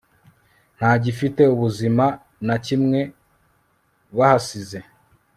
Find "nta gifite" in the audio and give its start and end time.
0.77-1.41